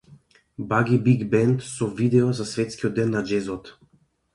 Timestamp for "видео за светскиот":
2.01-2.93